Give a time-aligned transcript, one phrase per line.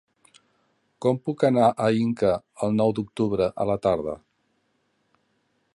[1.05, 2.33] Com puc anar a Inca
[2.69, 4.17] el nou d'octubre a la tarda?